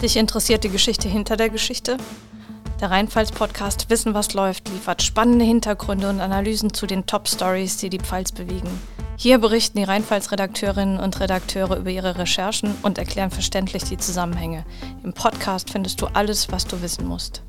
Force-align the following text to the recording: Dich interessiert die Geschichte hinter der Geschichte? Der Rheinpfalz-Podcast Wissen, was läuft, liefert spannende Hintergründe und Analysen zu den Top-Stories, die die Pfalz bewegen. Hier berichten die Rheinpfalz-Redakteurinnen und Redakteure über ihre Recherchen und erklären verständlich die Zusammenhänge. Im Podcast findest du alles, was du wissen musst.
Dich 0.00 0.16
interessiert 0.16 0.62
die 0.62 0.68
Geschichte 0.68 1.08
hinter 1.08 1.36
der 1.36 1.50
Geschichte? 1.50 1.96
Der 2.80 2.92
Rheinpfalz-Podcast 2.92 3.90
Wissen, 3.90 4.14
was 4.14 4.32
läuft, 4.32 4.68
liefert 4.68 5.02
spannende 5.02 5.44
Hintergründe 5.44 6.08
und 6.08 6.20
Analysen 6.20 6.72
zu 6.72 6.86
den 6.86 7.04
Top-Stories, 7.04 7.78
die 7.78 7.90
die 7.90 7.98
Pfalz 7.98 8.30
bewegen. 8.30 8.70
Hier 9.16 9.38
berichten 9.38 9.76
die 9.76 9.82
Rheinpfalz-Redakteurinnen 9.82 11.00
und 11.00 11.18
Redakteure 11.18 11.78
über 11.78 11.90
ihre 11.90 12.16
Recherchen 12.16 12.76
und 12.82 12.96
erklären 12.96 13.32
verständlich 13.32 13.82
die 13.82 13.96
Zusammenhänge. 13.96 14.64
Im 15.02 15.14
Podcast 15.14 15.70
findest 15.70 16.00
du 16.00 16.06
alles, 16.06 16.52
was 16.52 16.64
du 16.64 16.80
wissen 16.80 17.04
musst. 17.04 17.42